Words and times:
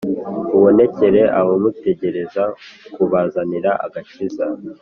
abonekerere 0.55 1.21
abamutegereza 1.39 2.43
kubazanira 2.93 3.71
agakiza. 3.85 4.45